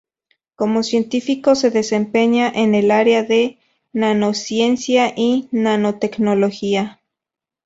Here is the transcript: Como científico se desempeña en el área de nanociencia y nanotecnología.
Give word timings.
Como 0.55 0.81
científico 0.81 1.53
se 1.53 1.69
desempeña 1.69 2.49
en 2.51 2.73
el 2.73 2.89
área 2.89 3.21
de 3.21 3.59
nanociencia 3.93 5.13
y 5.15 5.47
nanotecnología. 5.51 6.99